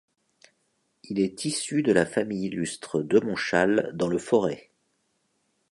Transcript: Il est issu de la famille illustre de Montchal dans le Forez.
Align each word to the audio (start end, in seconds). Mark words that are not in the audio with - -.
Il 1.03 1.19
est 1.19 1.45
issu 1.45 1.83
de 1.83 1.91
la 1.91 2.07
famille 2.07 2.47
illustre 2.47 3.03
de 3.03 3.19
Montchal 3.19 3.91
dans 3.93 4.07
le 4.07 4.17
Forez. 4.17 4.71